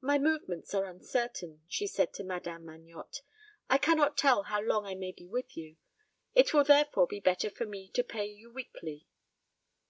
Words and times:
"My 0.00 0.16
movements 0.18 0.72
are 0.72 0.86
uncertain," 0.86 1.60
she 1.68 1.86
said 1.86 2.14
to 2.14 2.24
Madame 2.24 2.64
Magnotte. 2.64 3.20
"I 3.68 3.76
cannot 3.76 4.16
tell 4.16 4.44
how 4.44 4.62
long 4.62 4.86
I 4.86 4.94
may 4.94 5.12
be 5.12 5.26
with 5.26 5.58
you. 5.58 5.76
It 6.32 6.54
will 6.54 6.64
therefore 6.64 7.06
be 7.06 7.20
better 7.20 7.50
for 7.50 7.66
me 7.66 7.90
to 7.90 8.02
pay 8.02 8.24
you 8.24 8.50
weekly." 8.50 9.08